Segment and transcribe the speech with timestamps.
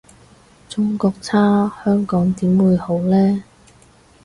[0.67, 3.43] 中國差香港點會好呢？